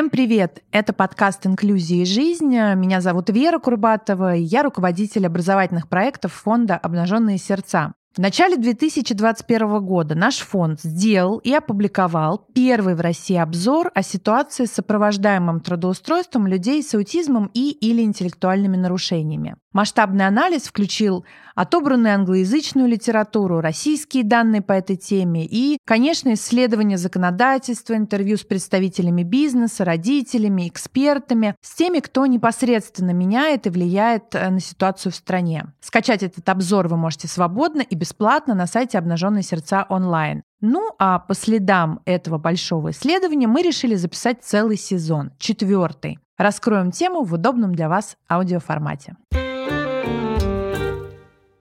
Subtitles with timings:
[0.00, 0.62] Всем привет!
[0.72, 2.54] Это подкаст «Инклюзия и жизнь».
[2.54, 7.92] Меня зовут Вера Курбатова, и я руководитель образовательных проектов фонда «Обнаженные сердца».
[8.12, 14.64] В начале 2021 года наш фонд сделал и опубликовал первый в России обзор о ситуации
[14.64, 19.54] с сопровождаемым трудоустройством людей с аутизмом и или интеллектуальными нарушениями.
[19.72, 27.94] Масштабный анализ включил отобранную англоязычную литературу, российские данные по этой теме и, конечно, исследования законодательства,
[27.94, 34.58] интервью с представителями бизнеса, родителями, экспертами, с теми, кто непосредственно меняет и влияет э, на
[34.58, 35.66] ситуацию в стране.
[35.80, 40.42] Скачать этот обзор вы можете свободно и бесплатно на сайте «Обнаженные сердца онлайн».
[40.62, 46.18] Ну а по следам этого большого исследования мы решили записать целый сезон, четвертый.
[46.38, 49.16] Раскроем тему в удобном для вас аудиоформате.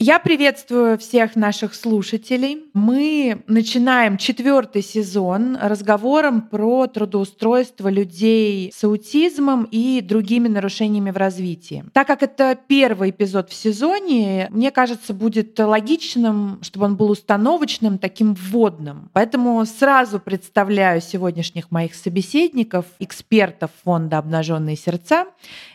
[0.02, 2.64] Я приветствую всех наших слушателей.
[2.74, 11.84] Мы начинаем четвертый сезон разговором про трудоустройство людей с аутизмом и другими нарушениями в развитии.
[11.92, 17.98] Так как это первый эпизод в сезоне, мне кажется, будет логичным, чтобы он был установочным,
[17.98, 19.10] таким вводным.
[19.12, 25.26] Поэтому сразу представляю сегодняшних моих собеседников, экспертов фонда «Обнаженные сердца».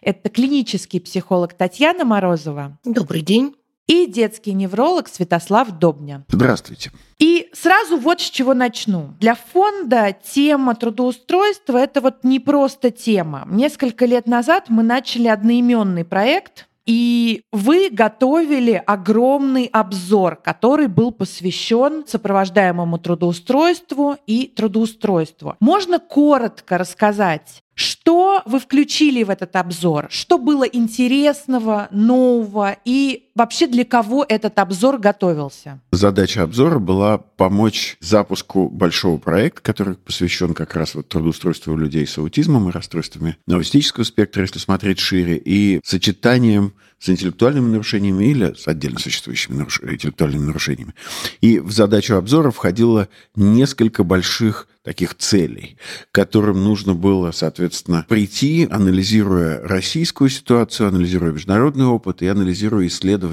[0.00, 2.78] Это клинический психолог Татьяна Морозова.
[2.86, 3.54] Добрый день
[3.86, 6.24] и детский невролог Святослав Добня.
[6.28, 6.90] Здравствуйте.
[7.18, 9.14] И сразу вот с чего начну.
[9.20, 13.46] Для фонда тема трудоустройства– это вот не просто тема.
[13.50, 22.04] Несколько лет назад мы начали одноименный проект, и вы готовили огромный обзор, который был посвящен
[22.06, 25.56] сопровождаемому трудоустройству и трудоустройству.
[25.60, 30.06] Можно коротко рассказать, что вы включили в этот обзор?
[30.10, 35.80] Что было интересного, нового и вообще для кого этот обзор готовился?
[35.92, 42.18] Задача обзора была помочь запуску большого проекта, который посвящен как раз вот трудоустройству людей с
[42.18, 48.66] аутизмом и расстройствами аутистического спектра, если смотреть шире, и сочетанием с интеллектуальными нарушениями или с
[48.66, 49.80] отдельно существующими наруш...
[49.82, 50.94] интеллектуальными нарушениями.
[51.40, 55.76] И в задачу обзора входило несколько больших таких целей,
[56.10, 63.23] к которым нужно было, соответственно, прийти, анализируя российскую ситуацию, анализируя международный опыт и анализируя исследования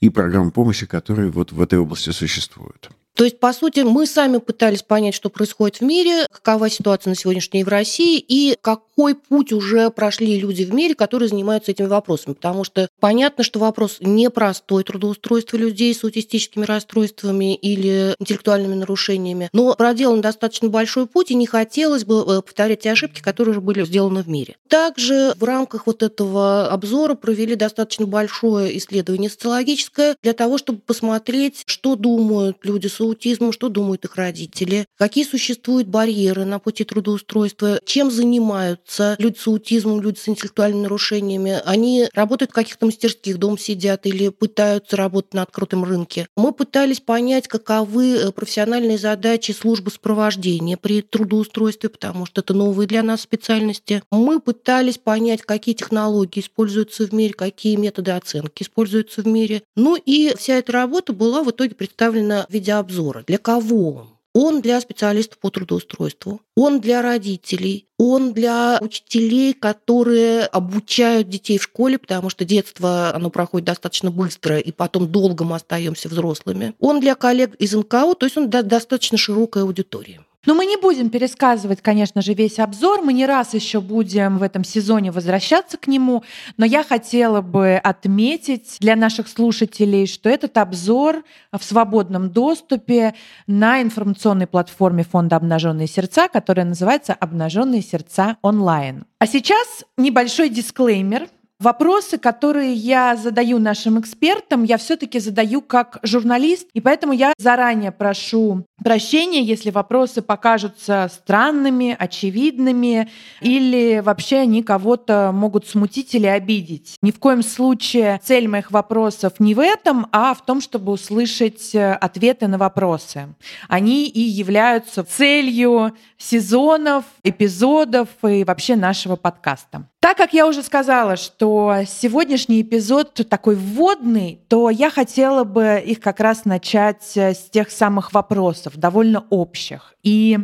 [0.00, 2.90] и программы помощи, которые вот в этой области существуют.
[3.16, 7.16] То есть, по сути, мы сами пытались понять, что происходит в мире, какова ситуация на
[7.16, 11.86] сегодняшний день в России и какой путь уже прошли люди в мире, которые занимаются этими
[11.86, 12.34] вопросами.
[12.34, 19.74] Потому что понятно, что вопрос непростой трудоустройство людей с аутистическими расстройствами или интеллектуальными нарушениями, но
[19.74, 23.84] проделан достаточно большой путь, и не хотелось бы э, повторять те ошибки, которые уже были
[23.84, 24.54] сделаны в мире.
[24.68, 31.62] Также в рамках вот этого обзора провели достаточно большое исследование социологическое для того, чтобы посмотреть,
[31.66, 37.80] что думают люди с аутизмом, что думают их родители, какие существуют барьеры на пути трудоустройства,
[37.84, 41.60] чем занимаются люди с аутизмом, люди с интеллектуальными нарушениями.
[41.64, 46.28] Они работают в каких-то мастерских, дом сидят или пытаются работать на открытом рынке.
[46.36, 52.86] Мы пытались понять, каковы э, профессиональные задачи службы сопровождения при трудоустройстве, потому что это новые
[52.86, 54.02] для нас специальности.
[54.10, 59.62] Мы пытались понять, какие технологии используются в мире, какие методы оценки используются в мире.
[59.76, 63.24] Ну и вся эта работа была в итоге представлена в виде обзора.
[63.26, 64.08] Для кого он?
[64.34, 71.62] Он для специалистов по трудоустройству, он для родителей, он для учителей, которые обучают детей в
[71.62, 76.74] школе, потому что детство, оно проходит достаточно быстро, и потом долго мы остаемся взрослыми.
[76.78, 80.20] Он для коллег из НКО, то есть он достаточно широкая аудитория.
[80.48, 83.02] Но мы не будем пересказывать, конечно же, весь обзор.
[83.02, 86.24] Мы не раз еще будем в этом сезоне возвращаться к нему.
[86.56, 91.22] Но я хотела бы отметить для наших слушателей, что этот обзор
[91.52, 93.14] в свободном доступе
[93.46, 99.04] на информационной платформе фонда «Обнаженные сердца», которая называется «Обнаженные сердца онлайн».
[99.18, 101.28] А сейчас небольшой дисклеймер–
[101.60, 107.90] Вопросы, которые я задаю нашим экспертам, я все-таки задаю как журналист, и поэтому я заранее
[107.90, 113.10] прошу прощения, если вопросы покажутся странными, очевидными,
[113.40, 116.94] или вообще они кого-то могут смутить или обидеть.
[117.02, 121.74] Ни в коем случае цель моих вопросов не в этом, а в том, чтобы услышать
[121.74, 123.34] э, ответы на вопросы.
[123.68, 129.88] Они и являются целью сезонов, эпизодов и вообще нашего подкаста.
[130.00, 131.47] Так как я уже сказала, что
[131.86, 137.70] сегодняшний эпизод такой вводный, то я хотела бы их как раз начать э, с тех
[137.70, 139.94] самых вопросов, довольно общих.
[140.02, 140.38] И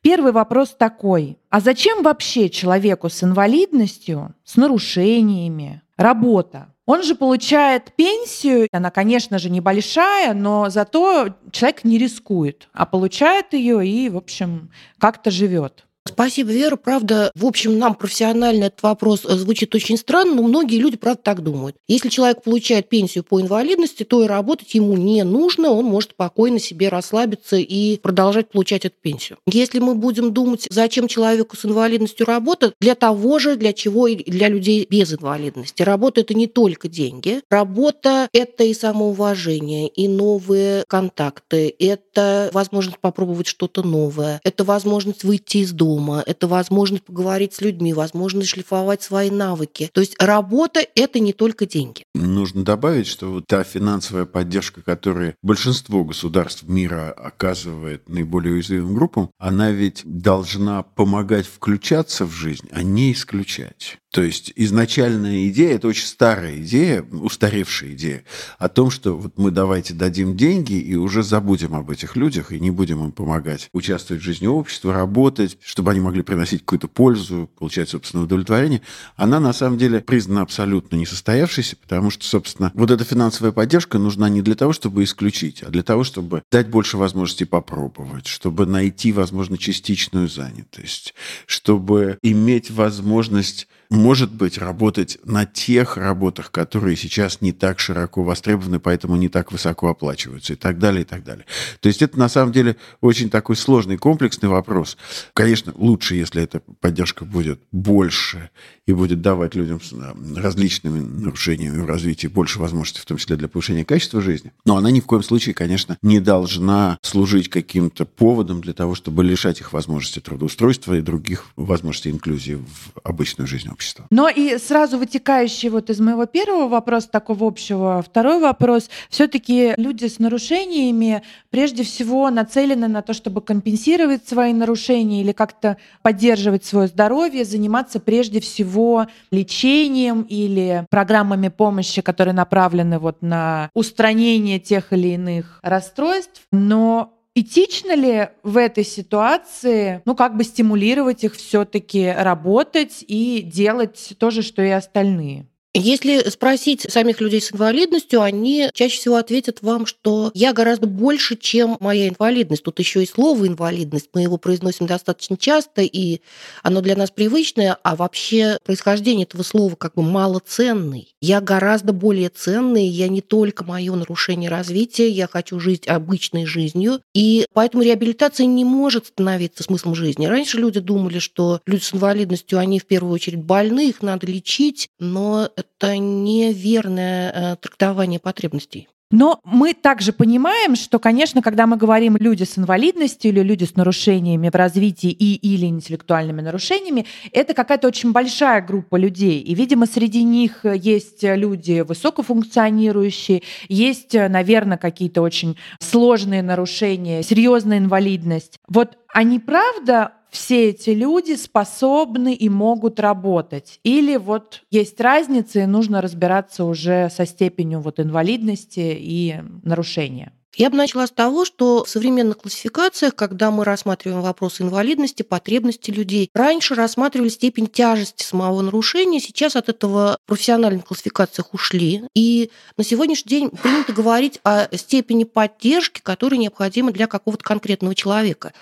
[0.00, 1.38] первый вопрос такой.
[1.50, 6.68] А зачем вообще человеку с инвалидностью, с нарушениями, работа?
[6.86, 13.52] Он же получает пенсию, она, конечно же, небольшая, но зато человек не рискует, а получает
[13.52, 15.86] ее и, в общем, как-то живет.
[16.06, 16.76] Спасибо, Вера.
[16.76, 21.20] Правда, в общем, нам профессионально этот вопрос э, звучит очень странно, но многие люди, правда,
[21.22, 21.76] так думают.
[21.88, 26.58] Если человек получает пенсию по инвалидности, то и работать ему не нужно, он может спокойно
[26.58, 29.38] себе расслабиться и продолжать получать эту пенсию.
[29.46, 34.16] Если мы будем думать, зачем человеку с инвалидностью работать, для того же, для чего и
[34.16, 35.82] для людей без инвалидности.
[35.82, 37.40] Работа– это не только деньги.
[37.50, 45.58] Работа– это и самоуважение, и новые контакты, это возможность попробовать что-то новое, это возможность выйти
[45.58, 49.90] из дома, дома, это возможность поговорить с людьми, возможность шлифовать свои навыки.
[49.92, 52.04] То есть работа– это не только деньги.
[52.14, 59.30] Нужно добавить, что вот та финансовая поддержка, которую большинство государств мира оказывает наиболее уязвимым группам,
[59.38, 63.98] она ведь должна помогать включаться в жизнь, а не исключать.
[64.12, 68.24] То есть изначальная идея, это очень старая идея, устаревшая идея,
[68.58, 72.58] о том, что вот мы давайте дадим деньги и уже забудем об этих людях и
[72.58, 77.48] не будем им помогать участвовать в жизни общества, работать, чтобы они могли приносить какую-то пользу,
[77.58, 78.82] получать собственное удовлетворение,
[79.16, 84.28] она на самом деле признана абсолютно несостоявшейся, потому что, собственно, вот эта финансовая поддержка нужна
[84.28, 89.10] не для того, чтобы исключить, а для того, чтобы дать больше возможностей попробовать, чтобы найти,
[89.10, 91.14] возможно, частичную занятость,
[91.46, 98.78] чтобы иметь возможность может быть, работать на тех работах, которые сейчас не так широко востребованы,
[98.78, 101.44] поэтому не так высоко оплачиваются и так далее, и так далее.
[101.80, 104.96] То есть это на самом деле очень такой сложный, комплексный вопрос.
[105.34, 108.50] Конечно, лучше, если эта поддержка будет больше
[108.86, 109.92] и будет давать людям с
[110.36, 114.52] различными нарушениями в развитии больше возможностей, в том числе для повышения качества жизни.
[114.64, 119.24] Но она ни в коем случае, конечно, не должна служить каким-то поводом для того, чтобы
[119.24, 124.06] лишать их возможности трудоустройства и других возможностей инклюзии в обычную жизнь общества.
[124.10, 128.90] Но и сразу вытекающий вот из моего первого вопроса, такого общего, второй вопрос.
[129.08, 135.78] Все-таки люди с нарушениями прежде всего нацелены на то, чтобы компенсировать свои нарушения или как-то
[136.02, 144.58] поддерживать свое здоровье, заниматься прежде всего лечением или программами помощи, которые направлены вот на устранение
[144.58, 146.42] тех или иных расстройств.
[146.52, 154.14] Но Этично ли в этой ситуации, ну, как бы стимулировать их все-таки работать и делать
[154.18, 155.46] то же, что и остальные?
[155.72, 161.36] Если спросить самих людей с инвалидностью, они чаще всего ответят вам, что я гораздо больше,
[161.36, 162.64] чем моя инвалидность.
[162.64, 164.08] Тут еще и слово инвалидность.
[164.12, 166.22] Мы его произносим достаточно часто, и
[166.64, 171.14] оно для нас привычное, а вообще происхождение этого слова как бы малоценный.
[171.20, 177.00] Я гораздо более ценный, я не только мое нарушение развития, я хочу жить обычной жизнью,
[177.14, 180.26] и поэтому реабилитация не может становиться смыслом жизни.
[180.26, 184.88] Раньше люди думали, что люди с инвалидностью, они в первую очередь больны, их надо лечить,
[184.98, 188.88] но это неверное э, трактование потребностей.
[189.12, 193.74] Но мы также понимаем, что, конечно, когда мы говорим люди с инвалидностью или люди с
[193.74, 199.40] нарушениями в развитии и или интеллектуальными нарушениями, это какая-то очень большая группа людей.
[199.40, 208.60] И, видимо, среди них есть люди высокофункционирующие, есть, наверное, какие-то очень сложные нарушения, серьезная инвалидность.
[208.68, 213.80] Вот они правда все эти люди способны и могут работать?
[213.82, 220.32] Или вот есть разница, и нужно разбираться уже со степенью вот инвалидности и нарушения?
[220.56, 225.92] Я бы начала с того, что в современных классификациях, когда мы рассматриваем вопросы инвалидности, потребности
[225.92, 232.02] людей, раньше рассматривали степень тяжести самого нарушения, сейчас от этого в профессиональных классификациях ушли.
[232.16, 238.52] И на сегодняшний день принято говорить о степени поддержки, которая необходима для какого-то конкретного человека.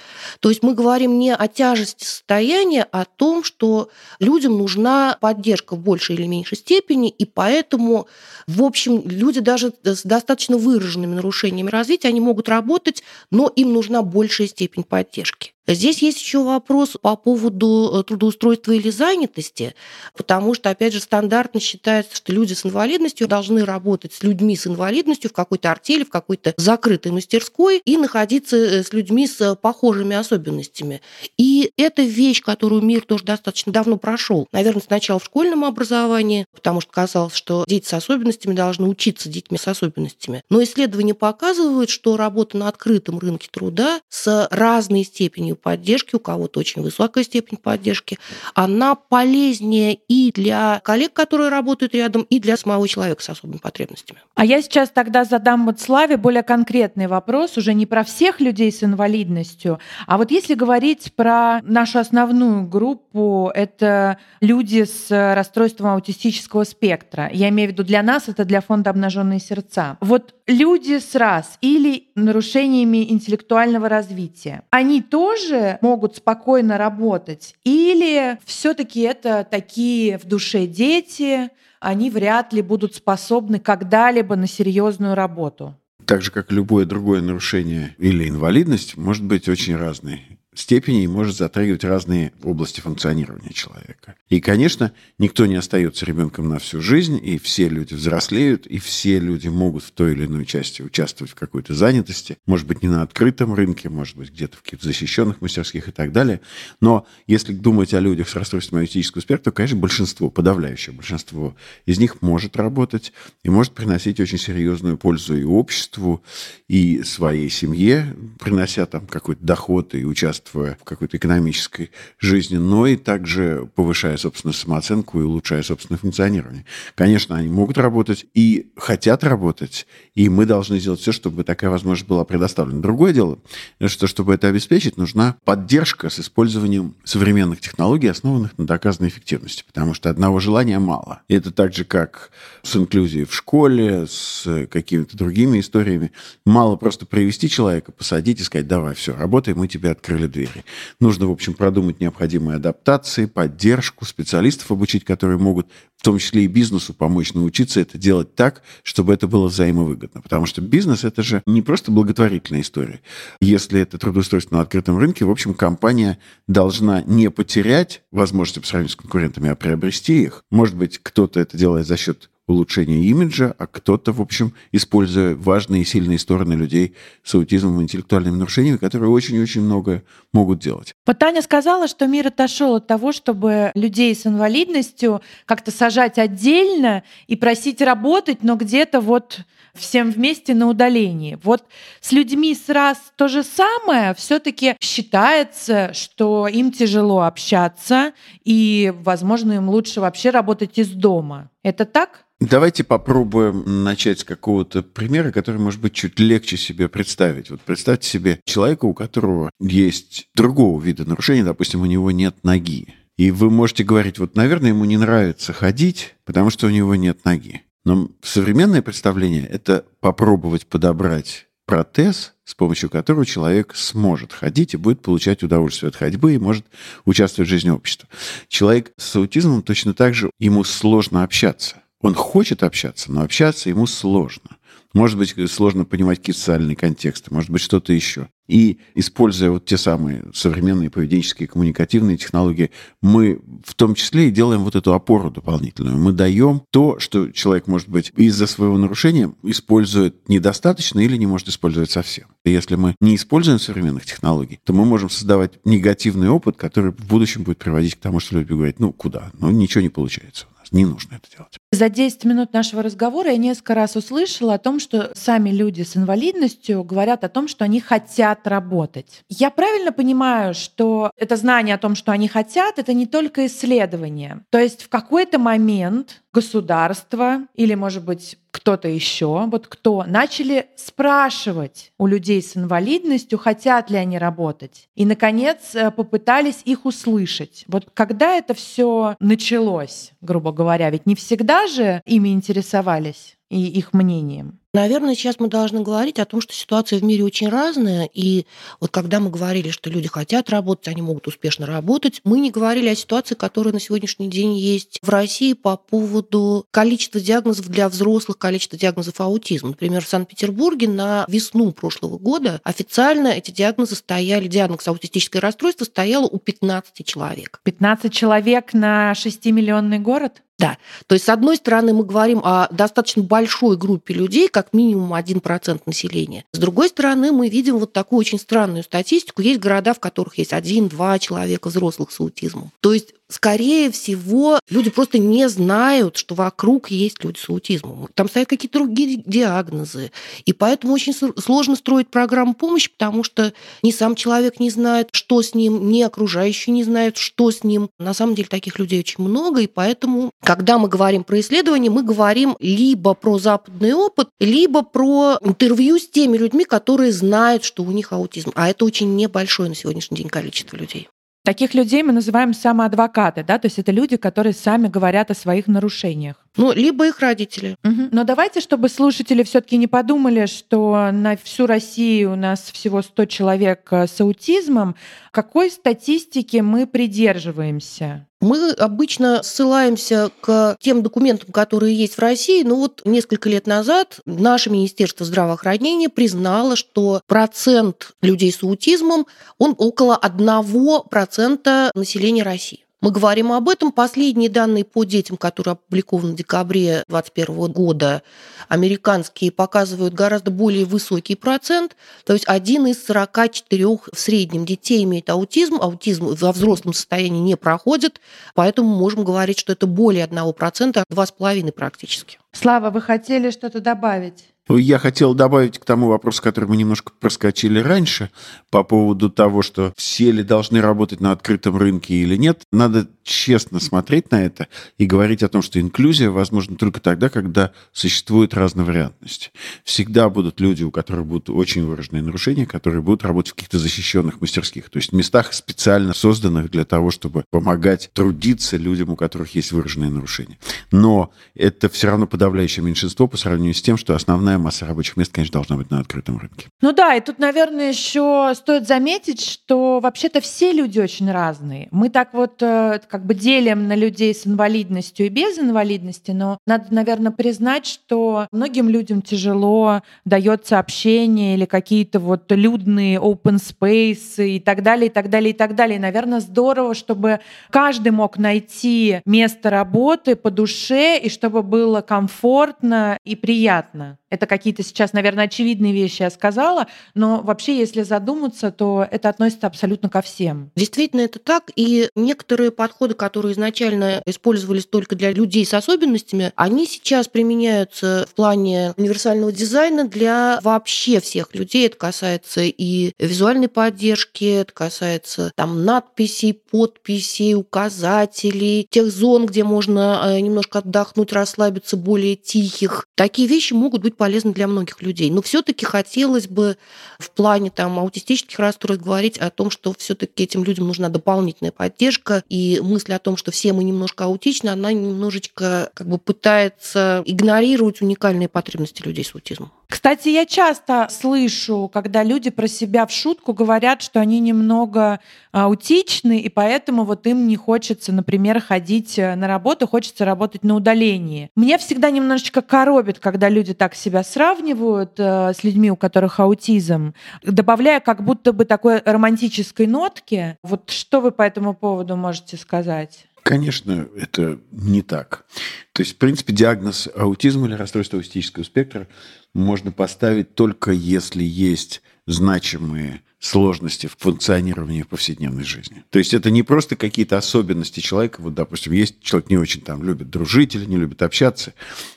[0.41, 3.89] То есть мы говорим не о тяжести состояния, а о том, что
[4.21, 8.09] людям нужна поддержка в большей или меньшей степени, и поэтому,
[8.47, 14.03] в общем, люди даже с достаточно выраженными нарушениями развития, они могут работать, но им нужна
[14.03, 15.55] большая степень поддержки.
[15.69, 19.75] Здесь есть еще вопрос по поводу э, трудоустройства или занятости,
[20.17, 24.67] потому что, опять же, стандартно считается, что люди с инвалидностью должны работать с людьми с
[24.67, 30.17] инвалидностью в какой-то артели, в какой-то закрытой мастерской и находиться э, с людьми с похожими
[30.17, 31.03] особенностями.
[31.37, 34.49] И это вещь, которую мир тоже достаточно давно прошел.
[34.53, 39.59] Наверное, сначала в школьном образовании, потому что казалось, что дети с особенностями должны учиться детьми
[39.59, 40.43] с особенностями.
[40.49, 46.61] Но исследования показывают, что работа на открытом рынке труда с разной степенью поддержки, у кого-то
[46.61, 48.19] очень высокая степень поддержки,
[48.55, 54.21] она полезнее и для коллег, которые работают рядом, и для самого человека с особыми потребностями.
[54.35, 58.73] А я сейчас тогда задам вот Славе более конкретный вопрос, уже не про всех людей
[58.73, 66.65] с инвалидностью, а вот если говорить про нашу основную группу, это люди с расстройством аутистического
[66.65, 67.31] спектра.
[67.33, 69.97] Я имею в виду для нас, это для фонда «Обнаженные сердца».
[70.01, 77.55] Вот люди с РАС или нарушениями интеллектуального развития, они тоже тоже могут спокойно работать?
[77.65, 81.51] Или все-таки это такие в душе дети,
[81.81, 85.75] они вряд ли будут способны когда-либо на серьезную работу?
[86.05, 91.37] Так же, как любое другое нарушение или инвалидность, может быть очень разной степени и может
[91.37, 94.17] затрагивать разные области функционирования человека.
[94.29, 99.21] И, конечно, никто не остается ребенком на всю жизнь, и все люди взрослеют, и все
[99.21, 103.03] люди могут в той или иной части участвовать в какой-то занятости, может быть, не на
[103.03, 106.41] открытом рынке, может быть, где-то в каких-то защищенных мастерских и так далее.
[106.81, 111.55] Но если думать о людях с расстройством аутического спектра, то, конечно, большинство, подавляющее большинство
[111.87, 113.13] из них может работать
[113.45, 116.23] и может приносить очень серьезную пользу и обществу,
[116.67, 122.97] и своей семье, принося там какой-то доход и участвуя в какой-то экономической жизни, но и
[122.97, 126.65] также повышая собственную самооценку и улучшая собственное функционирование.
[126.95, 132.09] Конечно, они могут работать и хотят работать, и мы должны сделать все, чтобы такая возможность
[132.09, 132.81] была предоставлена.
[132.81, 133.39] Другое дело,
[133.87, 139.95] что чтобы это обеспечить, нужна поддержка с использованием современных технологий, основанных на доказанной эффективности, потому
[139.95, 141.23] что одного желания мало.
[141.29, 142.31] И это так же, как
[142.63, 146.13] с инклюзией в школе, с какими-то другими историями.
[146.45, 150.65] Мало просто привести человека, посадить и сказать, давай, все, работай, мы тебе открыли двери.
[151.01, 156.47] Нужно, в общем, продумать необходимые адаптации, поддержку, специалистов обучить, которые могут, в том числе и
[156.47, 160.21] бизнесу, помочь научиться это делать так, чтобы это было взаимовыгодно.
[160.23, 163.01] Потому что бизнес– это же не просто благотворительная история.
[163.41, 168.93] Если это трудоустройство на открытом рынке, в общем, компания должна не потерять возможности по сравнению
[168.93, 170.45] с конкурентами, а приобрести их.
[170.51, 175.83] Может быть, кто-то это делает за счет улучшения имиджа, а кто-то, в общем, используя важные
[175.83, 180.03] и сильные стороны людей с аутизмом и интеллектуальными нарушениями, которые очень-очень много
[180.33, 180.95] могут делать.
[181.07, 187.05] Вот Таня сказала, что мир отошел от того, чтобы людей с инвалидностью как-то сажать отдельно
[187.27, 189.41] и просить работать, но где-то вот
[189.75, 191.39] всем вместе на удалении.
[191.43, 191.65] Вот
[192.01, 198.13] с людьми с раз то же самое, все-таки считается, что им тяжело общаться,
[198.45, 201.51] и, возможно, им лучше вообще работать из дома.
[201.63, 202.25] Это так?
[202.41, 207.51] Давайте попробуем начать с какого-то примера, который, может быть, чуть легче себе представить.
[207.51, 212.95] Вот представьте себе человека, у которого есть другого вида нарушения, допустим, у него нет ноги.
[213.17, 217.25] И вы можете говорить, вот, наверное, ему не нравится ходить, потому что у него нет
[217.25, 217.63] ноги.
[217.85, 225.03] Но современное представление– это попробовать подобрать протез, с помощью которого человек сможет ходить и будет
[225.03, 226.65] получать удовольствие от ходьбы и может
[227.05, 228.09] участвовать в жизни общества.
[228.47, 231.83] Человек с аутизмом точно так же, ему сложно общаться.
[232.01, 234.59] Он хочет общаться, но общаться ему сложно.
[234.95, 238.29] Может быть, сложно понимать какие-то социальные контексты, может быть, что-то еще.
[238.49, 242.71] И используя вот те самые современные поведенческие коммуникативные технологии,
[243.03, 245.99] мы в том числе и делаем вот эту опору дополнительную.
[245.99, 251.49] Мы даем то, что человек, может быть, из-за своего нарушения использует недостаточно или не может
[251.49, 252.29] использовать совсем.
[252.45, 257.07] И если мы не используем современных технологий, то мы можем создавать негативный опыт, который в
[257.07, 260.58] будущем будет приводить к тому, что люди говорить, ну куда, ну ничего не получается у
[260.58, 261.57] нас, не нужно это делать.
[261.73, 265.97] За 10 минут нашего разговора я несколько раз услышала о том, что сами люди с
[265.97, 269.23] инвалидностью говорят о том, что они хотят работать.
[269.29, 274.45] Я правильно понимаю, что это знание о том, что они хотят, это не только исследование.
[274.51, 281.91] То есть в какой-то момент государство или, может быть, кто-то еще, вот кто, начали спрашивать
[281.99, 284.89] у людей с инвалидностью, хотят ли они работать.
[284.95, 287.65] И, наконец, э, попытались их услышать.
[287.67, 293.93] Вот когда это все началось, грубо говоря, ведь не всегда же ими интересовались и их
[293.93, 294.61] мнением.
[294.79, 298.09] Наверное, сейчас мы должны говорить о том, что ситуация в мире очень разная.
[298.15, 298.47] И
[298.79, 302.89] вот когда мы говорили, что люди хотят работать, они могут успешно работать, мы не говорили
[302.89, 308.39] о ситуации, которая на сегодняшний день есть в России по поводу количества диагнозов для взрослых,
[308.39, 309.71] количества диагнозов аутизма.
[309.71, 316.27] Например, в Санкт-Петербурге на весну прошлого года официально эти диагнозы стояли, диагноз аутистическое расстройство стояло
[316.27, 317.61] у 15 человек.
[317.65, 320.43] 15 человек на 6-миллионный город?
[320.59, 320.77] Да.
[321.07, 325.83] То есть, с одной стороны, мы говорим о достаточно большой группе людей, как минимум 1%
[325.87, 326.45] населения.
[326.53, 329.41] С другой стороны, мы видим вот такую очень странную статистику.
[329.41, 332.73] Есть города, в которых есть один-два человека взрослых с аутизмом.
[332.81, 338.09] То есть скорее всего, люди просто не знают, что вокруг есть люди с аутизмом.
[338.15, 340.11] Там стоят какие-то другие диагнозы.
[340.45, 345.43] И поэтому очень сложно строить программу помощи, потому что ни сам человек не знает, что
[345.43, 347.91] с ним, ни окружающие не знают, что с ним.
[347.99, 352.03] На самом деле таких людей очень много, и поэтому, когда мы говорим про исследования, мы
[352.03, 357.91] говорим либо про западный опыт, либо про интервью с теми людьми, которые знают, что у
[357.91, 358.53] них аутизм.
[358.55, 361.09] А это очень небольшое на сегодняшний день количество людей.
[361.49, 365.67] Таких людей мы называем самоадвокаты, да, то есть это люди, которые сами говорят о своих
[365.67, 366.37] нарушениях.
[366.59, 367.77] Ну, либо их родители.
[367.83, 368.09] Угу.
[368.13, 373.25] Но давайте, чтобы слушатели все-таки не подумали, что на всю Россию у нас всего 100
[373.25, 374.95] человек э, с аутизмом,
[375.31, 378.28] какой статистики мы придерживаемся?
[378.41, 382.63] Мы обычно ссылаемся к тем документам, которые есть в России.
[382.63, 389.27] Но вот несколько лет назад наше Министерство здравоохранения признало, что процент людей с аутизмом,
[389.59, 392.88] он около 1% населения России.
[393.01, 393.93] Мы говорим об этом.
[393.93, 398.23] Последние данные по детям, которые опубликованы в декабре 2021 года,
[398.69, 401.97] американские, показывают гораздо более высокий процент.
[402.25, 405.77] То есть один из 44 в среднем детей имеет аутизм.
[405.81, 408.21] Аутизм во взрослом состоянии не проходит,
[408.55, 412.39] поэтому можем говорить, что это более 1%, 2,5% практически.
[412.53, 414.47] Слава, вы хотели что-то добавить?
[414.69, 418.31] Я хотел добавить к тому вопросу, который мы немножко проскочили раньше,
[418.71, 422.63] по поводу того, что все ли должны работать на открытом рынке или нет.
[422.71, 427.73] Надо честно смотреть на это и говорить о том, что инклюзия возможна только тогда, когда
[427.93, 429.53] существует разновариантность.
[429.85, 434.41] Всегда будут люди, у которых будут очень выраженные нарушения, которые будут работать в каких-то защищенных
[434.41, 439.73] мастерских, то есть местах специально созданных для того, чтобы помогать трудиться людям, у которых есть
[439.73, 440.59] выраженные нарушения.
[440.91, 445.33] Но это все равно подавляющее меньшинство по сравнению с тем, что основная масса рабочих мест,
[445.33, 446.67] конечно, должна быть на открытом рынке.
[446.81, 451.89] Ну да, и тут, наверное, еще стоит заметить, что вообще-то все люди очень разные.
[451.91, 456.59] Мы так вот э, как бы делим на людей с инвалидностью и без инвалидности, но
[456.67, 464.47] надо, наверное, признать, что многим людям тяжело дается общение или какие-то вот людные open space
[464.47, 465.99] и так далее, и так далее, и так далее.
[465.99, 473.19] И, наверное, здорово, чтобы каждый мог найти место работы по душе и чтобы было комфортно
[473.25, 474.19] и приятно.
[474.31, 479.67] Это какие-то сейчас, наверное, очевидные вещи я сказала, но вообще, если задуматься, то это относится
[479.67, 480.71] абсолютно ко всем.
[480.75, 481.71] Действительно, это так.
[481.77, 488.35] И некоторые подходы, которые изначально использовались только для людей с особенностями, они сейчас применяются в
[488.35, 491.87] плане универсального дизайна для вообще всех людей.
[491.87, 500.23] Это касается и визуальной поддержки, это касается там надписей, подписей, указателей, тех зон, где можно
[500.25, 503.07] э, немножко отдохнуть, расслабиться, более тихих.
[503.15, 505.31] Такие вещи могут быть полезно для многих людей.
[505.31, 506.77] Но все-таки хотелось бы
[507.19, 512.43] в плане там, аутистических расстройств говорить о том, что все-таки этим людям нужна дополнительная поддержка.
[512.49, 518.01] И мысль о том, что все мы немножко аутичны, она немножечко как бы пытается игнорировать
[518.01, 519.73] уникальные потребности людей с аутизмом.
[519.91, 525.19] Кстати, я часто слышу, когда люди про себя в шутку говорят, что они немного
[525.51, 530.75] аутичны, и поэтому вот им не хочется, например, ходить э, на работу, хочется работать на
[530.75, 531.51] удалении.
[531.57, 537.15] Мне всегда немножечко коробит, когда люди так себя сравнивают э, с людьми, у которых аутизм,
[537.43, 540.59] добавляя как будто бы такой романтической нотки.
[540.63, 543.25] Вот что вы по этому поводу можете сказать?
[543.49, 545.47] Конечно, это не так.
[545.93, 549.09] То есть, в принципе, диагноз аутизма или расстройства аутистического спектра
[549.55, 556.03] можно поставить только если есть значимые сложности в функционировании в повседневной жизни.
[556.11, 558.41] То есть это не просто какие-то особенности человека.
[558.41, 561.73] Вот, допустим, есть человек не очень там любит дружить или не любит общаться,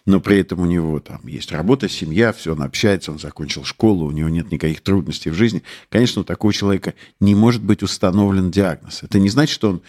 [0.08, 4.08] но при этом у него там есть работа, семья, все, он общается, он закончил школу,
[4.08, 5.62] у него нет никаких трудностей в жизни.
[5.90, 9.04] Конечно, у такого человека не может быть установлен диагноз.
[9.04, 9.82] Это не значит, что он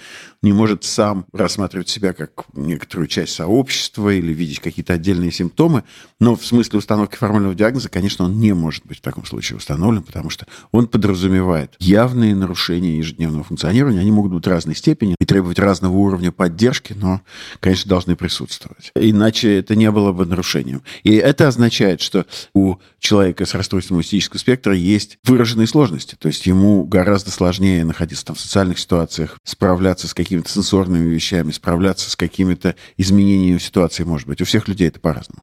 [0.43, 5.85] не может сам рассматривать себя как некоторую часть сообщества или видеть какие-то отдельные симптомы,
[6.21, 10.03] но в смысле установки формального диагноза, конечно, он не может быть в таком случае установлен,
[10.03, 14.01] потому что он подразумевает подразумевает явные нарушения ежедневного функционирования.
[14.01, 17.21] Они могут быть разной степени и требовать разного уровня поддержки, но,
[17.61, 18.91] конечно, должны присутствовать.
[18.97, 20.83] Иначе это не было бы нарушением.
[21.05, 26.17] И это означает, что у человека с расстройством аутистического спектра есть выраженные сложности.
[26.19, 31.53] То есть ему гораздо сложнее находиться там в социальных ситуациях, справляться с какими-то сенсорными вещами,
[31.53, 34.41] справляться с какими-то изменениями ситуации, может быть.
[34.41, 35.43] У всех людей это по-разному.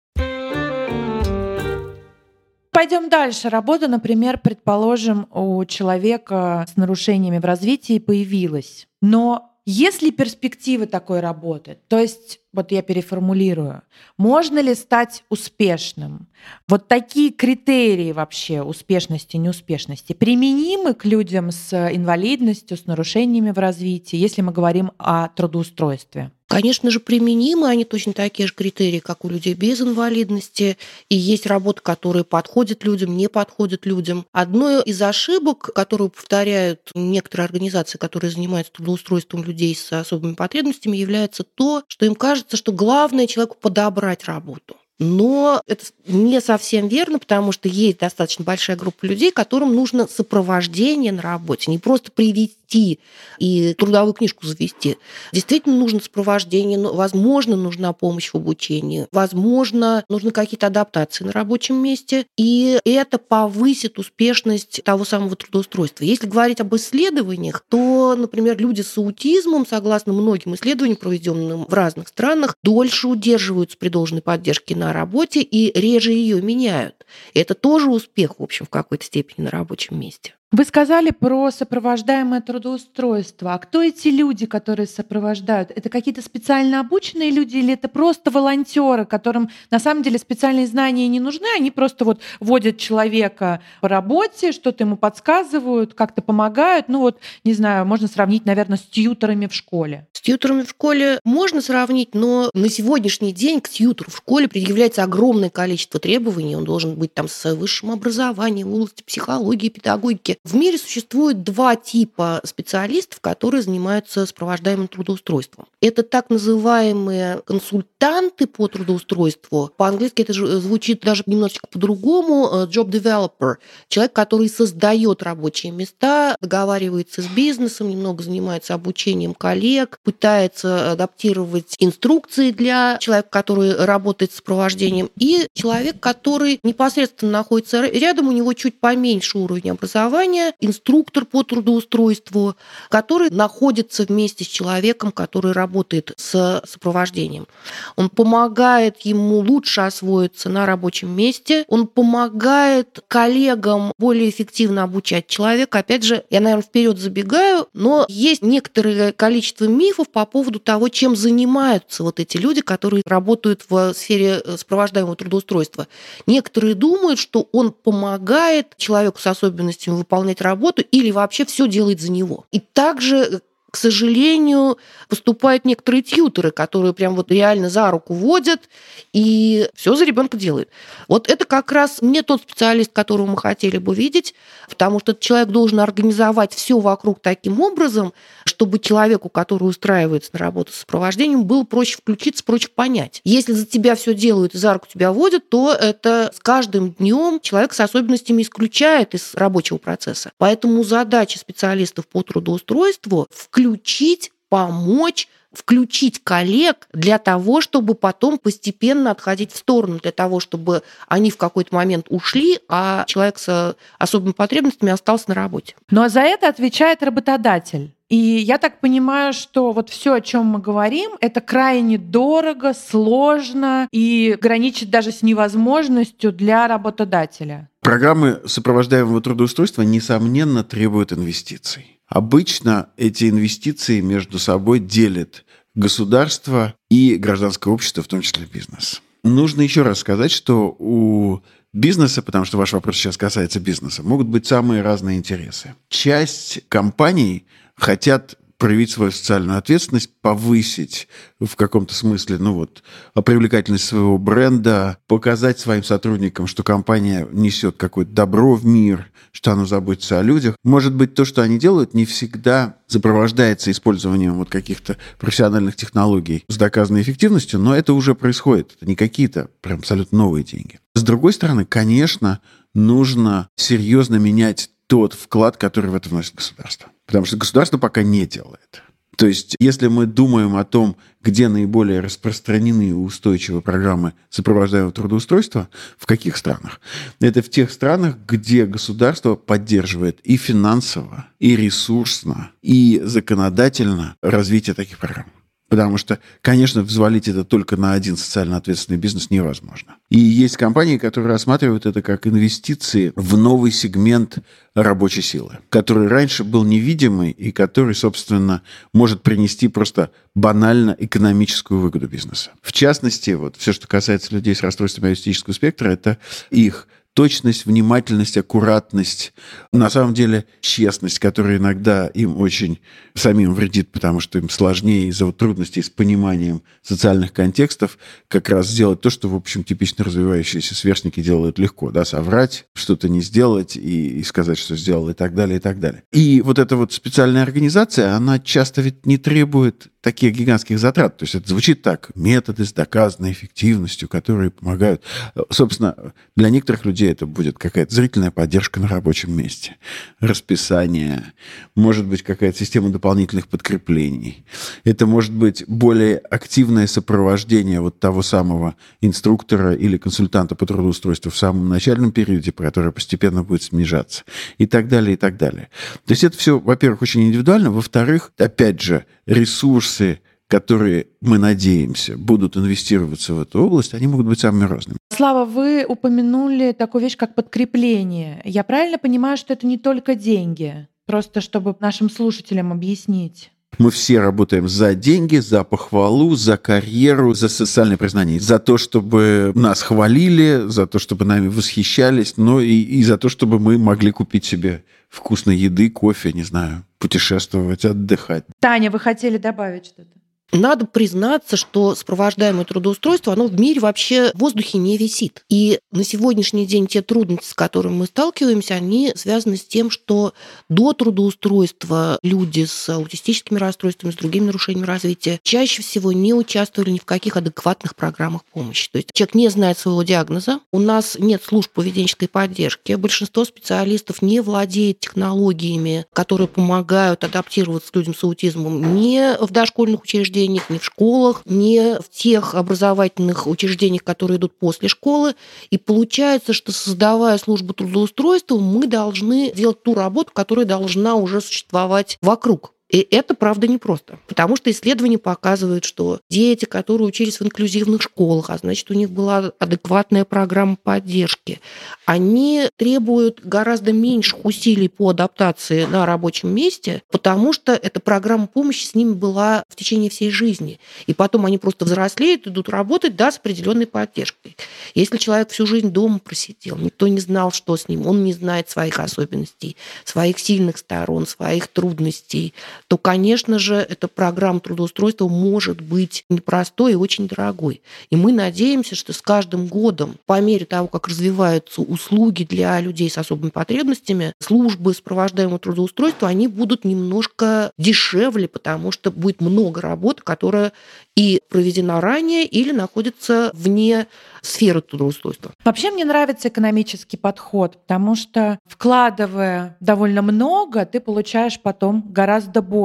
[2.80, 3.50] Пойдем дальше.
[3.50, 8.88] Работа, например, предположим, у человека с нарушениями в развитии появилась.
[9.02, 11.80] Но есть ли перспективы такой работы?
[11.90, 13.84] То есть, вот я переформулирую,
[14.18, 16.28] можно ли стать успешным?
[16.68, 24.18] Вот такие критерии вообще успешности неуспешности применимы к людям с инвалидностью, с нарушениями в развитии,
[24.18, 26.32] если мы говорим о трудоустройстве?
[26.50, 30.80] Конечно же, применимы они точно такие же критерии, как у людей без инвалидности.
[31.08, 34.26] И есть работы, которые подходят людям, не подходят людям.
[34.32, 41.44] Одной из ошибок, которую повторяют некоторые организации, которые занимаются трудоустройством людей с особыми потребностями, является
[41.44, 44.78] то, что им кажется, что главное человеку подобрать работу.
[45.00, 51.12] Но это не совсем верно, потому что есть достаточно большая группа людей, которым нужно сопровождение
[51.12, 53.00] на работе, не просто привести
[53.40, 54.98] и трудовую книжку завести.
[55.34, 62.28] Действительно нужно сопровождение, возможно, нужна помощь в обучении, возможно, нужны какие-то адаптации на рабочем месте,
[62.38, 66.04] и это повысит успешность того самого трудоустройства.
[66.04, 72.08] Если говорить об исследованиях, то, например, люди с аутизмом, согласно многим исследованиям, проведенным в разных
[72.10, 77.06] странах, дольше удерживаются при должной поддержке на работе и реже ее меняют.
[77.34, 80.36] Это тоже успех, в общем, в какой-то степени на рабочем месте.
[80.52, 83.54] Вы сказали про сопровождаемое трудоустройство.
[83.54, 85.70] А кто эти люди, которые сопровождают?
[85.76, 91.08] Это какие-то специально обученные люди или это просто волонтеры, которым на самом деле специальные знания
[91.08, 96.88] не нужны, они просто вот водят человека по работе, что-то ему подсказывают, как-то помогают.
[96.88, 100.08] Ну вот, не знаю, можно сравнить, наверное, с тьюторами в школе.
[100.14, 105.04] С тьюторами в школе можно сравнить, но на сегодняшний день к тьютору в школе предъявляется
[105.04, 106.56] огромное количество требований.
[106.56, 110.39] Он должен быть там с высшим образованием в области психологии, педагогики.
[110.46, 115.68] В мире существует два типа специалистов, которые занимаются сопровождаемым трудоустройством.
[115.82, 119.70] Это так называемые консультанты по трудоустройству.
[119.76, 122.50] По-английски это звучит даже немножечко по-другому.
[122.54, 123.56] Э, job developer.
[123.90, 132.52] Человек, который создает рабочие места, договаривается с бизнесом, немного занимается обучением коллег, пытается адаптировать инструкции
[132.52, 135.10] для человека, который работает с сопровождением.
[135.18, 140.29] И человек, который непосредственно находится рядом, у него чуть поменьше уровень образования,
[140.60, 142.56] инструктор по трудоустройству,
[142.90, 147.48] который находится вместе с человеком, который работает работает с сопровождением.
[147.96, 155.80] Он помогает ему лучше освоиться на рабочем месте, он помогает коллегам более эффективно обучать человека.
[155.80, 161.16] Опять же, я, наверное, вперед забегаю, но есть некоторое количество мифов по поводу того, чем
[161.16, 165.88] занимаются вот эти люди, которые работают в сфере э, сопровождаемого трудоустройства.
[166.28, 172.12] Некоторые думают, что он помогает человеку с особенностями выполнять работу или вообще все делает за
[172.12, 172.46] него.
[172.52, 174.78] И также к сожалению,
[175.08, 178.70] поступают некоторые тьютеры, которые прям вот реально за руку водят
[179.14, 180.70] и все за ребенка делают.
[181.08, 184.34] Вот это как раз не тот специалист, которого мы хотели бы видеть,
[184.70, 188.14] потому что человек должен организовать все вокруг таким образом,
[188.46, 193.22] чтобы человеку, который устраивается на работу с сопровождением, было проще включиться, проще понять.
[193.24, 197.40] Если за тебя все делают и за руку тебя водят, то это с каждым днем
[197.42, 200.32] человек с особенностями исключает из рабочего процесса.
[200.38, 209.12] Поэтому задача специалистов по трудоустройству в включить, помочь, включить коллег для того, чтобы потом постепенно
[209.12, 214.32] отходить в сторону, для того, чтобы они в какой-то момент ушли, а человек с особыми
[214.32, 215.76] потребностями остался на работе.
[215.90, 217.92] Ну а за это отвечает работодатель.
[218.08, 223.88] И я так понимаю, что вот все, о чем мы говорим, это крайне дорого, сложно
[223.92, 227.70] и граничит даже с невозможностью для работодателя.
[227.82, 231.99] Программы сопровождаемого трудоустройства, несомненно, требуют инвестиций.
[232.10, 235.46] Обычно эти инвестиции между собой делят
[235.76, 239.02] государство и гражданское общество, в том числе бизнес.
[239.24, 241.42] Нужно еще раз сказать, что у
[241.72, 245.76] бизнеса, потому что ваш вопрос сейчас касается бизнеса, могут быть самые разные интересы.
[245.90, 247.46] Часть компаний
[247.76, 251.08] хотят проявить свою социальную ответственность, повысить
[251.40, 252.84] в каком-то смысле, ну вот,
[253.26, 259.66] привлекательность своего бренда, показать своим сотрудникам, что компания несет какое-то добро в мир, что она
[259.66, 260.56] заботится о людях.
[260.64, 266.58] Может быть, то, что они делают, не всегда сопровождается использованием вот каких-то профессиональных технологий с
[266.58, 268.76] доказанной эффективностью, но это уже происходит.
[268.76, 270.80] Это не какие-то прям абсолютно новые деньги.
[270.96, 272.42] С другой стороны, конечно,
[272.74, 276.90] нужно серьезно менять тот вклад, который в это вносит государство.
[277.06, 278.82] Потому что государство пока не делает.
[279.18, 285.70] То есть, если мы думаем о том, где наиболее распространены и устойчивые программы сопровождаемого трудоустройства,
[285.98, 286.80] в каких странах?
[287.20, 294.98] Это в тех странах, где государство поддерживает и финансово, и ресурсно, и законодательно развитие таких
[294.98, 295.28] программ.
[295.70, 299.96] Потому что, конечно, взвалить это только на один социально ответственный бизнес невозможно.
[300.10, 304.40] И есть компании, которые рассматривают это как инвестиции в новый сегмент
[304.74, 312.08] рабочей силы, который раньше был невидимый и который, собственно, может принести просто банально экономическую выгоду
[312.08, 312.52] бизнеса.
[312.62, 316.18] В частности, вот все, что касается людей с расстройством аутистического спектра, это
[316.50, 319.34] их точность, внимательность, аккуратность,
[319.74, 322.80] на самом деле честность, которая иногда им очень
[323.20, 328.68] самим вредит, потому что им сложнее из-за вот трудностей с пониманием социальных контекстов как раз
[328.68, 333.76] сделать то, что, в общем, типично развивающиеся сверстники делают легко, да, соврать, что-то не сделать
[333.76, 336.04] и, и сказать, что сделал, и так далее, и так далее.
[336.12, 341.18] И вот эта вот специальная организация, она часто ведь не требует таких гигантских затрат.
[341.18, 342.12] То есть это звучит так.
[342.16, 345.04] Методы с доказанной эффективностью, которые помогают.
[345.50, 349.76] Собственно, для некоторых людей это будет какая-то зрительная поддержка на рабочем месте,
[350.20, 351.34] расписание,
[351.76, 353.09] может быть какая-то система дополнительных
[353.48, 354.46] подкреплений.
[354.84, 361.38] Это может быть более активное сопровождение вот того самого инструктора или консультанта по трудоустройству в
[361.38, 364.24] самом начальном периоде, которое постепенно будет снижаться.
[364.58, 365.70] И так далее, и так далее.
[366.06, 367.72] То есть это все, во-первых, очень индивидуально.
[367.72, 370.20] Во-вторых, опять же, ресурсы,
[370.50, 374.98] которые, мы надеемся, будут инвестироваться в эту область, они могут быть самыми разными.
[375.16, 378.42] Слава, вы упомянули такую вещь, как подкрепление.
[378.44, 380.88] Я правильно понимаю, что это не только деньги?
[381.10, 383.52] Просто чтобы нашим слушателям объяснить.
[383.80, 389.52] Мы все работаем за деньги, за похвалу, за карьеру, за социальное признание, за то, чтобы
[389.56, 394.12] нас хвалили, за то, чтобы нами восхищались, но и, и за то, чтобы мы могли
[394.12, 398.44] купить себе вкусной еды, кофе, не знаю, путешествовать, отдыхать.
[398.60, 400.19] Таня, вы хотели добавить что-то?
[400.52, 405.44] Надо признаться, что сопровождаемое трудоустройство, оно в мире вообще в воздухе не висит.
[405.50, 410.34] И на сегодняшний день те трудности, с которыми мы сталкиваемся, они связаны с тем, что
[410.68, 417.00] до трудоустройства люди с аутистическими расстройствами, с другими нарушениями развития чаще всего не участвовали ни
[417.00, 418.90] в каких адекватных программах помощи.
[418.92, 424.22] То есть человек не знает своего диагноза, у нас нет служб поведенческой поддержки, большинство специалистов
[424.22, 430.70] не владеет технологиями, которые помогают адаптироваться к людям с аутизмом не в дошкольных учреждениях, учреждениях,
[430.70, 435.36] ни в школах, ни в тех образовательных учреждениях, которые идут после школы.
[435.70, 442.18] И получается, что создавая службу трудоустройства, мы должны делать ту работу, которая должна уже существовать
[442.22, 442.74] вокруг.
[442.90, 444.20] И это, правда, непросто.
[444.28, 449.12] Потому что исследования показывают, что дети, которые учились в инклюзивных школах, а значит, у них
[449.12, 451.62] была адекватная программа поддержки,
[452.06, 458.86] они требуют гораздо меньших усилий по адаптации на рабочем месте, потому что эта программа помощи
[458.86, 460.80] с ними была в течение всей жизни.
[461.06, 464.58] И потом они просто взрослеют, идут работать, да, с определенной поддержкой.
[464.96, 468.70] Если человек всю жизнь дома просидел, никто не знал, что с ним, он не знает
[468.70, 472.56] своих особенностей, своих сильных сторон, своих трудностей,
[472.90, 477.84] то, конечно же, эта программа трудоустройства может быть непростой и очень дорогой.
[478.10, 483.08] И мы надеемся, что с каждым годом, по мере того, как развиваются услуги для людей
[483.08, 490.24] с особыми потребностями, службы сопровождаемого трудоустройства, они будут немножко дешевле, потому что будет много работы,
[490.24, 490.72] которая
[491.16, 494.08] и проведена ранее или находится вне
[494.42, 495.52] сферы трудоустройства.
[495.66, 502.79] Вообще мне нравится экономический подход, потому что вкладывая довольно много, ты получаешь потом гораздо больше.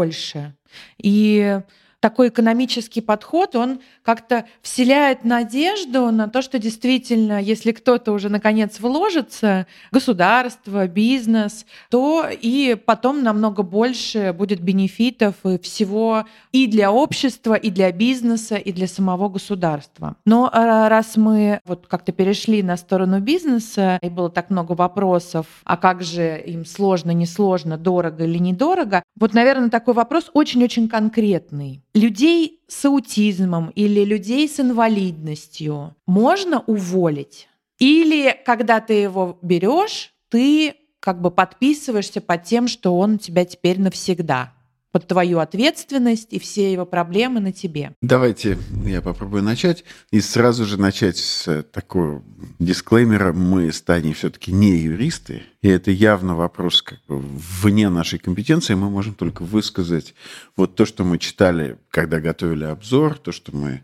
[1.03, 1.61] И
[2.05, 8.79] такой экономический подход, он как-то вселяет надежду на то, что действительно, если кто-то уже наконец
[8.79, 17.55] вложится, государство, бизнес, то и потом намного больше будет бенефитов и всего и для общества,
[17.55, 20.17] и для бизнеса, и для самого государства.
[20.27, 25.47] Но а, раз мы вот как-то перешли на сторону бизнеса, и было так много вопросов,
[25.65, 31.81] а как же им сложно, несложно, дорого или недорого, вот, наверное, такой вопрос очень-очень конкретный
[31.95, 37.49] людей с аутизмом или людей с инвалидностью можно уволить?
[37.79, 43.45] Или когда ты его берешь, ты как бы подписываешься под тем, что он у тебя
[43.45, 44.54] теперь навсегда
[44.95, 47.97] под твою ответственность и все его проблемы на тебе.
[48.01, 49.83] Давайте я попробую начать.
[50.13, 52.23] И сразу же начать с такого
[52.61, 53.33] дисклеймера.
[53.33, 58.75] Мы с Таней все-таки не юристы, и это явно вопрос как бы вне нашей компетенции.
[58.75, 60.15] Мы можем только высказать
[60.57, 63.83] вот то, что мы читали, когда готовили обзор, то, что мы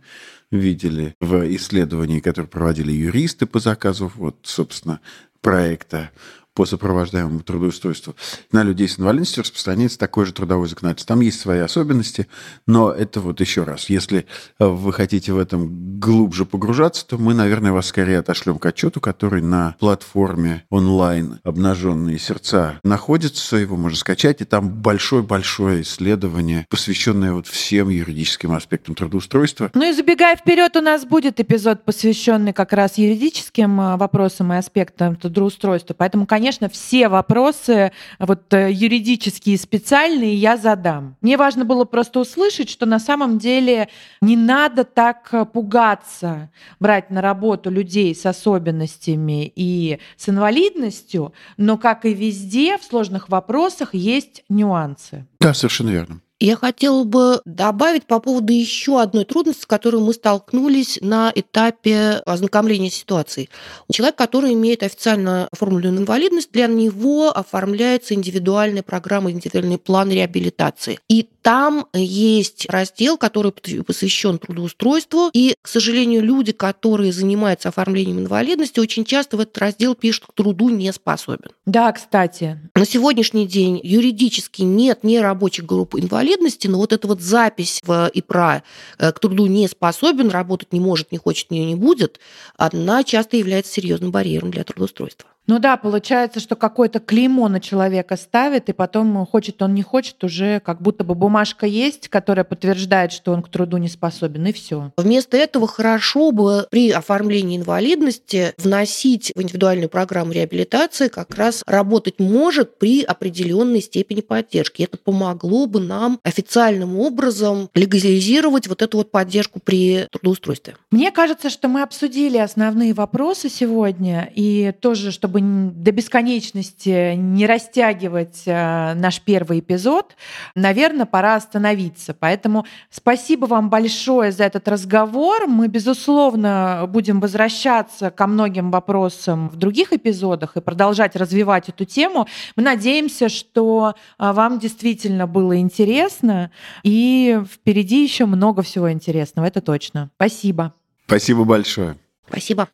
[0.52, 5.00] видели в исследовании, которое проводили юристы по заказу, вот, собственно,
[5.40, 6.12] проекта
[6.54, 8.16] по сопровождаемому трудоустройству
[8.52, 11.14] на людей с инвалидностью распространяется такое же трудовое законодательство.
[11.14, 12.26] Там есть свои особенности,
[12.66, 13.88] но это вот еще раз.
[13.88, 14.26] Если
[14.58, 19.00] э, вы хотите в этом глубже погружаться, то мы, наверное, вас скорее отошлем к отчету,
[19.00, 27.32] который на платформе онлайн «Обнаженные сердца» находится, его можно скачать, и там большое-большое исследование, посвященное
[27.32, 29.70] вот всем юридическим аспектам трудоустройства.
[29.74, 34.56] Ну и забегая вперед, у нас будет эпизод, посвященный как раз юридическим э, вопросам и
[34.56, 41.16] аспектам трудоустройства, поэтому, конечно, конечно, все вопросы вот э, юридические специальные я задам.
[41.20, 43.90] Мне важно было просто услышать, что на самом деле
[44.22, 52.06] не надо так пугаться брать на работу людей с особенностями и с инвалидностью, но, как
[52.06, 55.26] и везде, в сложных вопросах есть нюансы.
[55.40, 56.22] Да, совершенно верно.
[56.42, 62.22] Я хотела бы добавить по поводу еще одной трудности, с которой мы столкнулись на этапе
[62.24, 63.50] ознакомления с ситуацией.
[63.92, 70.98] Человек, который имеет официально оформленную инвалидность, для него оформляется индивидуальная программа, индивидуальный план реабилитации.
[71.08, 75.30] И там есть раздел, который посвящен трудоустройству.
[75.32, 80.34] И, к сожалению, люди, которые занимаются оформлением инвалидности, очень часто в этот раздел пишут «к
[80.34, 81.50] труду не способен».
[81.66, 82.58] Да, кстати.
[82.74, 88.10] На сегодняшний день юридически нет ни рабочих групп инвалидности, но вот эта вот запись в
[88.12, 88.62] ИПРА
[88.98, 92.20] э, к труду не способен, работать не может, не хочет, не, не будет,
[92.56, 95.28] она часто является серьезным барьером для трудоустройства.
[95.50, 100.22] Ну да, получается, что какое-то клеймо на человека ставит, и потом, хочет он не хочет,
[100.22, 104.52] уже как будто бы бумажка есть, которая подтверждает, что он к труду не способен, и
[104.52, 104.92] все.
[104.96, 112.20] Вместо этого хорошо бы при оформлении инвалидности вносить в индивидуальную программу реабилитации как раз работать
[112.20, 114.84] может при определенной степени поддержки.
[114.84, 120.76] Это помогло бы нам официальным образом легализировать вот эту вот поддержку при трудоустройстве.
[120.92, 128.42] Мне кажется, что мы обсудили основные вопросы сегодня, и тоже, чтобы до бесконечности не растягивать
[128.46, 130.16] э, наш первый эпизод,
[130.54, 132.14] наверное, пора остановиться.
[132.14, 135.46] Поэтому спасибо вам большое за этот разговор.
[135.46, 142.26] Мы, безусловно, будем возвращаться ко многим вопросам в других эпизодах и продолжать развивать эту тему.
[142.56, 146.50] Мы надеемся, что э, вам действительно было интересно,
[146.82, 150.10] и впереди еще много всего интересного, это точно.
[150.16, 150.74] Спасибо.
[151.06, 151.96] Спасибо большое.
[152.28, 152.68] Спасибо.